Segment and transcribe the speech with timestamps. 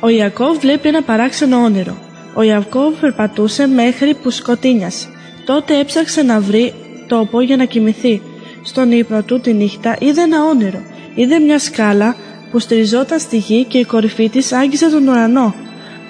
[0.00, 1.98] Ο Ιακώβ βλέπει ένα παράξενο όνειρο.
[2.34, 5.08] Ο Ιακώβ περπατούσε μέχρι που σκοτίνιασε.
[5.44, 6.74] Τότε έψαξε να βρει
[7.08, 8.22] τόπο για να κοιμηθεί.
[8.62, 10.80] Στον ύπνο του τη νύχτα είδε ένα όνειρο.
[11.14, 12.16] Είδε μια σκάλα
[12.50, 15.54] που στηριζόταν στη γη και η κορυφή της άγγιζε τον ουρανό.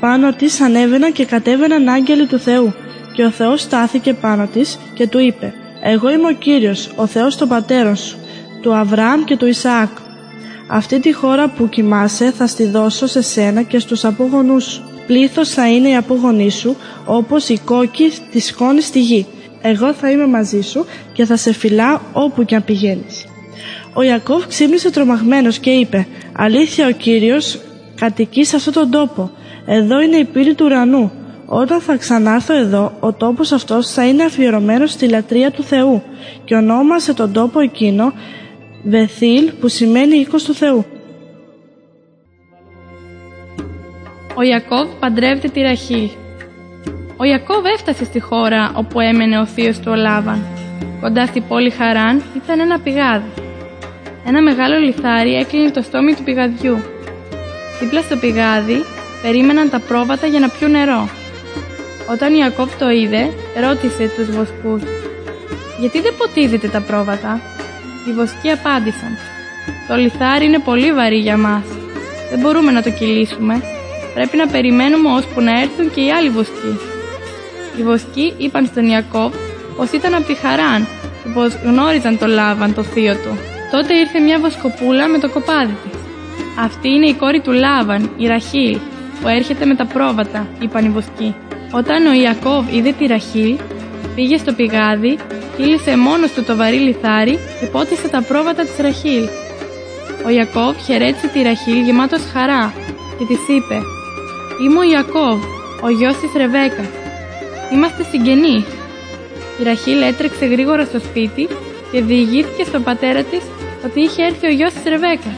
[0.00, 2.74] Πάνω της ανέβαιναν και κατέβαιναν άγγελοι του Θεού
[3.12, 7.36] και ο Θεός στάθηκε πάνω της και του είπε «Εγώ είμαι ο Κύριος, ο Θεός
[7.36, 8.18] των πατέρων σου,
[8.60, 9.90] του Αβραάμ και του Ισαάκ.
[10.68, 14.82] Αυτή τη χώρα που κοιμάσαι θα στη δώσω σε σένα και στους απόγονούς σου.
[15.06, 19.26] Πλήθος θα είναι οι απόγονοί σου όπως οι κόκκι τη σκόνη στη γη.
[19.62, 23.26] Εγώ θα είμαι μαζί σου και θα σε φυλάω όπου και αν πηγαίνεις».
[23.92, 27.58] Ο Ιακώβ ξύπνησε τρομαγμένος και είπε «Αλήθεια ο Κύριος
[27.94, 29.30] κατοικεί σε αυτόν τον τόπο.
[29.66, 31.12] Εδώ είναι η πύλη του ουρανού.
[31.46, 36.02] Όταν θα ξανάρθω εδώ, ο τόπος αυτός θα είναι αφιερωμένος στη λατρεία του Θεού
[36.44, 38.12] και ονόμασε τον τόπο εκείνο
[38.88, 40.84] Βεθήλ που σημαίνει οίκος του Θεού.
[44.34, 46.08] Ο Ιακώβ παντρεύεται τη Ραχήλ.
[47.16, 50.46] Ο Ιακώβ έφτασε στη χώρα όπου έμενε ο θείος του ο Λάβαν.
[51.00, 53.30] Κοντά στη πόλη Χαράν ήταν ένα πηγάδι.
[54.26, 56.78] Ένα μεγάλο λιθάρι έκλεινε το στόμι του πηγαδιού.
[57.80, 58.84] Δίπλα στο πηγάδι
[59.22, 61.08] περίμεναν τα πρόβατα για να πιούν νερό.
[62.10, 63.30] Όταν ο Ιακώβ το είδε,
[63.66, 64.82] ρώτησε τους βοσκούς
[65.80, 67.55] «Γιατί δεν ποτίζετε τα πρόβατα»
[68.08, 69.18] Οι βοσκοί απάντησαν
[69.88, 71.64] «Το λιθάρι είναι πολύ βαρύ για μας.
[72.30, 73.62] Δεν μπορούμε να το κυλήσουμε.
[74.14, 76.72] Πρέπει να περιμένουμε ώσπου να έρθουν και οι άλλοι βοσκοί».
[77.78, 79.34] Οι βοσκοί είπαν στον Ιακώβ
[79.76, 80.86] πως ήταν από τη Χαράν
[81.22, 83.38] και πως γνώριζαν το Λάβαν, το θείο του.
[83.70, 86.00] Τότε ήρθε μια βοσκοπούλα με το κοπάδι της.
[86.58, 88.78] Αυτή είναι η κόρη του Λάβαν, η Ραχήλ,
[89.20, 91.34] που έρχεται με τα πρόβατα, είπαν οι βοσκοί.
[91.72, 93.56] Όταν ο Ιακώβ είδε τη Ραχήλ,
[94.16, 95.18] πήγε στο πηγάδι,
[95.56, 99.24] κύλησε μόνος του το βαρύ λιθάρι και πότισε τα πρόβατα της Ραχήλ.
[100.26, 102.74] Ο Ιακώβ χαιρέτησε τη Ραχήλ γεμάτος χαρά
[103.18, 103.78] και της είπε
[104.62, 105.38] «Είμαι ο Ιακώβ,
[105.82, 106.84] ο γιος της Ρεβέκα.
[107.72, 108.66] Είμαστε συγγενείς».
[109.60, 111.48] Η Ραχήλ έτρεξε γρήγορα στο σπίτι
[111.90, 113.42] και διηγήθηκε στον πατέρα της
[113.84, 115.32] ότι είχε έρθει ο γιος της Ρεβέκα.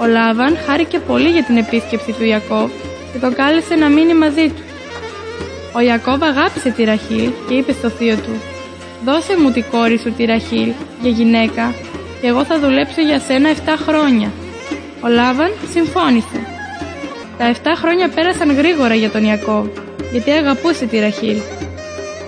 [0.00, 2.70] Ο Λάβαν χάρηκε πολύ για την επίσκεψη του Ιακώβ
[3.12, 4.67] και τον κάλεσε να μείνει μαζί του.
[5.78, 8.40] Ο Ιακώβ αγάπησε τη Ραχήλ και είπε στο θείο του
[9.04, 11.74] «Δώσε μου τη κόρη σου τη Ραχήλ για γυναίκα
[12.20, 14.30] και εγώ θα δουλέψω για σένα 7 χρόνια».
[15.04, 16.40] Ο Λάβαν συμφώνησε.
[17.38, 19.66] Τα 7 χρόνια πέρασαν γρήγορα για τον Ιακώβ
[20.12, 21.38] γιατί αγαπούσε τη Ραχήλ.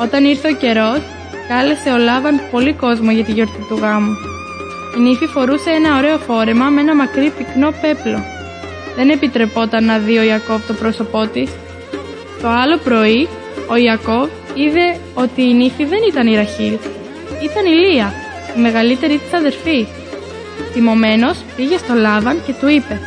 [0.01, 1.01] Όταν ήρθε ο καιρός,
[1.49, 4.17] κάλεσε ο Λάβαν πολύ κόσμο για τη γιορτή του γάμου.
[4.97, 8.25] Η νύφη φορούσε ένα ωραίο φόρεμα με ένα μακρύ πυκνό πέπλο.
[8.97, 11.51] Δεν επιτρεπόταν να δει ο Ιακώβ το πρόσωπό της.
[12.43, 13.29] Το άλλο πρωί,
[13.71, 16.79] ο Ιακώβ είδε ότι η νύφη δεν ήταν η Ραχήλ.
[17.49, 18.13] Ήταν η Λία,
[18.57, 19.87] η μεγαλύτερη της αδερφή.
[20.73, 23.01] Τιμωμένος πήγε στο Λάβαν και του είπε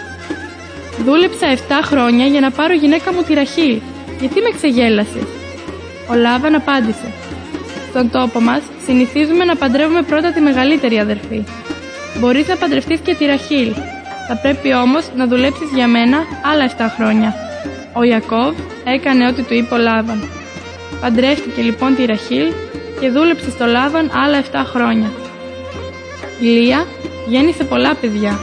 [1.06, 3.80] «Δούλεψα 7 χρόνια για να πάρω γυναίκα μου τη Ραχήλ.
[4.20, 5.28] Γιατί με ξεγέλασες»
[6.10, 7.08] Ο Λάβαν απάντησε
[7.90, 11.44] «Στον τόπο μας συνηθίζουμε να παντρεύουμε πρώτα τη μεγαλύτερη αδερφή.
[12.20, 13.74] Μπορείς να παντρευτείς και τη Ραχήλ.
[14.28, 16.18] Θα πρέπει όμως να δουλέψεις για μένα
[16.52, 17.34] άλλα 7 χρόνια».
[17.94, 20.43] Ο Ιακώβ έκανε ό,τι του είπε ο Λάβαν.
[21.02, 22.52] Παντρεύτηκε λοιπόν τη Ραχήλ
[23.00, 25.12] και δούλεψε στο Λάβαν άλλα 7 χρόνια.
[26.40, 26.86] Η Λία
[27.28, 28.40] γέννησε πολλά παιδιά.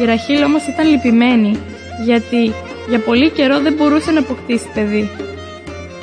[0.00, 1.58] Η Ραχήλ όμως ήταν λυπημένη
[2.04, 2.52] γιατί
[2.88, 5.10] για πολύ καιρό δεν μπορούσε να αποκτήσει παιδί.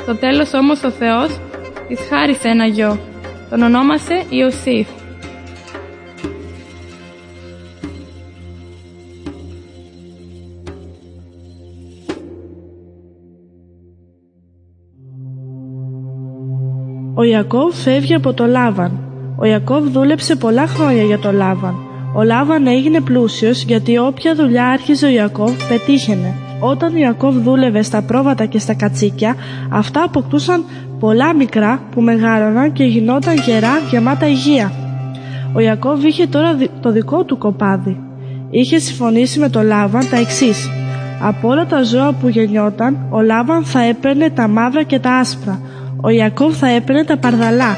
[0.01, 1.39] Στο τέλος όμως ο Θεός
[1.87, 2.99] της χάρισε ένα γιο.
[3.49, 4.87] Τον ονόμασε Ιωσήφ.
[17.21, 18.99] Ο Ιακώβ φεύγει από το Λάβαν.
[19.35, 21.75] Ο Ιακώβ δούλεψε πολλά χρόνια για το Λάβαν.
[22.15, 26.33] Ο Λάβαν έγινε πλούσιος γιατί όποια δουλειά άρχιζε ο Ιακώβ πετύχαινε.
[26.59, 29.35] Όταν ο Ιακώβ δούλευε στα πρόβατα και στα κατσίκια,
[29.71, 30.63] αυτά αποκτούσαν
[30.99, 34.71] πολλά μικρά που μεγάλωναν και γινόταν γερά γεμάτα υγεία.
[35.53, 37.97] Ο Ιακώβ είχε τώρα το δικό του κοπάδι.
[38.49, 40.69] Είχε συμφωνήσει με το Λάβαν τα εξής.
[41.21, 45.59] Από όλα τα ζώα που γεννιόταν, ο Λάβαν θα έπαιρνε τα μαύρα και τα άσπρα.
[46.01, 47.77] Ο Ιακώβ θα έπαιρνε τα παρδαλά.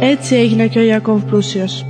[0.00, 1.86] Έτσι έγινε και ο Ιακώβ πλούσιος.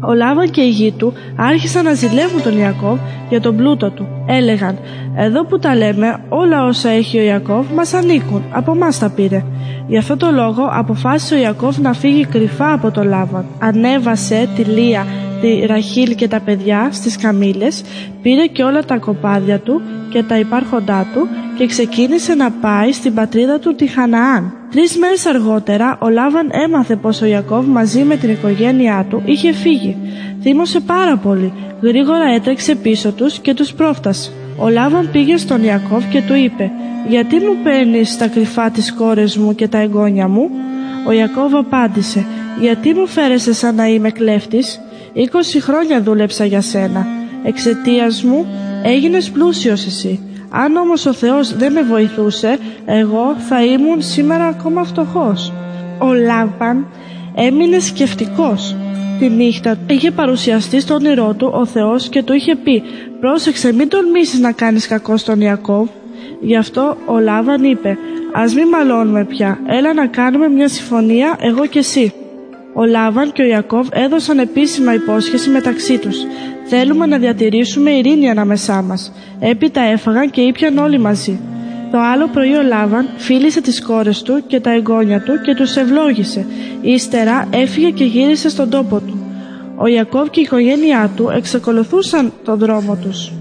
[0.00, 2.98] Ο Λάβαν και η γη του άρχισαν να ζηλεύουν τον Ιακώβ
[3.28, 4.06] για τον πλούτο του.
[4.26, 4.78] Έλεγαν
[5.16, 9.44] «Εδώ που τα λέμε όλα όσα έχει ο Ιακώβ μας ανήκουν, από εμάς τα πήρε».
[9.86, 13.44] Γι' αυτό το λόγο αποφάσισε ο Ιακώβ να φύγει κρυφά από τον Λάβαν.
[13.58, 15.06] Ανέβασε τη Λία,
[15.44, 17.82] τη Ραχήλ και τα παιδιά στις καμήλες,
[18.22, 23.14] πήρε και όλα τα κοπάδια του και τα υπάρχοντά του και ξεκίνησε να πάει στην
[23.14, 24.52] πατρίδα του τη Χαναάν.
[24.70, 29.52] Τρεις μέρες αργότερα ο Λάβαν έμαθε πως ο Ιακώβ μαζί με την οικογένειά του είχε
[29.52, 29.96] φύγει.
[30.42, 31.52] Θύμωσε πάρα πολύ.
[31.80, 34.30] Γρήγορα έτρεξε πίσω τους και τους πρόφτασε.
[34.58, 36.70] Ο Λάβαν πήγε στον Ιακώβ και του είπε
[37.08, 40.50] «Γιατί μου παίρνεις στα κρυφά τις κόρες μου και τα εγγόνια μου»
[41.06, 42.26] Ο Ιακώβ απάντησε
[42.60, 44.78] «Γιατί μου φέρεσαι σαν να είμαι κλέφτης»
[45.16, 47.06] «Είκοσι χρόνια δούλεψα για σένα.
[47.44, 48.46] Εξαιτίας μου
[48.84, 50.20] έγινες πλούσιος εσύ.
[50.50, 55.52] Αν όμως ο Θεός δεν με βοηθούσε, εγώ θα ήμουν σήμερα ακόμα φτωχός».
[55.98, 56.86] Ο Λάβαν
[57.34, 58.76] έμεινε σκεφτικός.
[59.18, 62.82] Τη νύχτα είχε παρουσιαστεί στο όνειρό του ο Θεός και του είχε πει
[63.20, 65.88] «Πρόσεξε μην τολμήσεις να κάνεις κακό στον Ιακώβ».
[66.40, 67.98] Γι' αυτό ο Λάβαν είπε
[68.32, 72.12] «Ας μην μαλώνουμε πια, έλα να κάνουμε μια συμφωνία εγώ και εσύ».
[72.74, 76.16] Ο Λάβαν και ο Ιακώβ έδωσαν επίσημα υπόσχεση μεταξύ τους.
[76.64, 79.12] Θέλουμε να διατηρήσουμε ειρήνη ανάμεσά μας.
[79.40, 81.40] Έπειτα έφαγαν και ήπιαν όλοι μαζί.
[81.90, 85.76] Το άλλο πρωί ο Λάβαν φίλησε τις κόρες του και τα εγγόνια του και τους
[85.76, 86.46] ευλόγησε.
[86.82, 89.18] Ύστερα έφυγε και γύρισε στον τόπο του.
[89.76, 93.32] Ο Ιακώβ και η οικογένειά του εξακολουθούσαν τον δρόμο τους.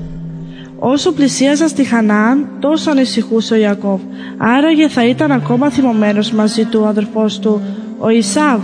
[0.80, 4.00] Όσο πλησίαζαν στη Χανάαν, τόσο ανησυχούσε ο Ιακώβ.
[4.38, 7.62] Άραγε θα ήταν ακόμα θυμωμένος μαζί του ο αδερφός του,
[7.98, 8.62] ο Ισάβ.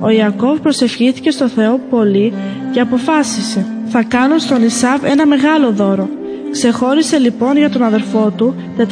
[0.00, 2.32] Ο Ιακώβ προσευχήθηκε στο Θεό πολύ
[2.72, 6.08] και αποφάσισε «Θα κάνω στον Ισάβ ένα μεγάλο δώρο».
[6.50, 8.84] Ξεχώρισε λοιπόν για τον αδερφό του 400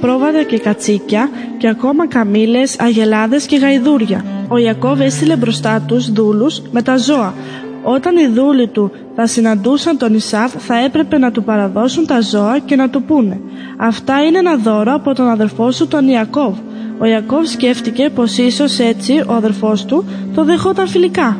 [0.00, 4.24] πρόβατα και κατσίκια και ακόμα καμήλες, αγελάδες και γαϊδούρια.
[4.48, 7.34] Ο Ιακώβ έστειλε μπροστά τους δούλους με τα ζώα.
[7.82, 12.58] Όταν οι δούλοι του θα συναντούσαν τον Ισάβ θα έπρεπε να του παραδώσουν τα ζώα
[12.58, 13.40] και να του πούνε
[13.76, 16.54] «Αυτά είναι ένα δώρο από τον αδερφό σου τον Ιακώβ».
[17.02, 20.04] Ο Ιακώβ σκέφτηκε πως ίσως έτσι ο αδερφός του
[20.34, 21.36] το δεχόταν φιλικά.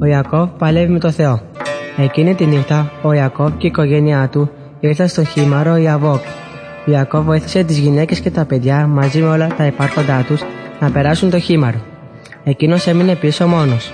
[0.00, 1.40] Ο Ιακώβ παλεύει με το Θεό.
[1.96, 4.50] Εκείνη τη νύχτα, ο Ιακώβ και η οικογένειά του
[4.80, 6.22] ήρθαν στο χήμαρο Ιαβόκ.
[6.86, 10.40] Ο Ιακώβ βοήθησε τις γυναίκες και τα παιδιά μαζί με όλα τα υπάρχοντά τους
[10.80, 11.80] να περάσουν το χήμαρο.
[12.44, 13.92] Εκείνος έμεινε πίσω μόνος.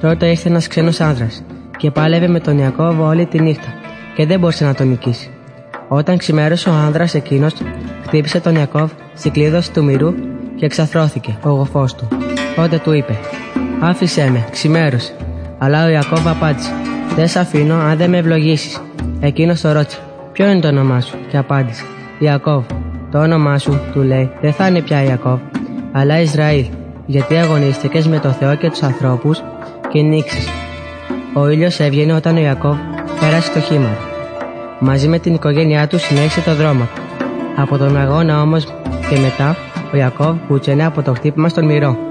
[0.00, 1.44] Τότε ήρθε ένας ξένος άνδρας
[1.76, 3.74] και πάλευε με τον Ιακώβ όλη τη νύχτα
[4.14, 5.30] και δεν μπορούσε να τον νικήσει.
[5.88, 7.54] Όταν ξημέρωσε ο άνδρας εκείνος,
[8.06, 10.14] χτύπησε τον Ιακώβ στην κλείδωση του μυρού
[10.56, 12.08] και εξαθρώθηκε ο γοφός του.
[12.56, 13.18] Τότε του είπε:
[13.80, 15.16] Άφησέ με, ξημέρωσε.
[15.58, 16.72] Αλλά ο Ιακώβ απάντησε:
[17.16, 18.82] Δεν σε αφήνω αν δεν με ευλογήσεις.
[19.20, 19.98] Εκείνος το ρώτησε:
[20.32, 21.84] Ποιο είναι το όνομά σου, και απάντησε:
[22.18, 22.64] Ιακώβ.
[23.10, 25.38] Το όνομά σου, του λέει, δεν θα είναι πια Ιακώβ,
[25.92, 26.66] αλλά Ισραήλ,
[27.06, 29.42] γιατί αγωνίστηκες με το Θεό και τους ανθρώπους
[29.88, 30.48] και νίξει.
[31.36, 32.76] Ο ήλιος έβγαινε όταν ο Ιακώβ
[33.20, 33.96] πέρασε το χήμα.
[34.78, 36.88] Μαζί με την οικογένειά του συνέχισε το δρόμο
[37.56, 38.64] Από τον αγώνα όμως
[39.10, 39.56] και μετά,
[39.92, 42.03] ο Ιακώβ πούτσενε από το χτύπημα στον μυρό.